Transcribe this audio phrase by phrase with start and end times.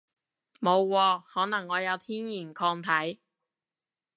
[0.59, 3.21] 冇喎，可能我有天然抗體